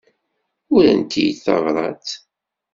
Urant-iyi-d 0.75 1.37
tabrat. 1.45 2.07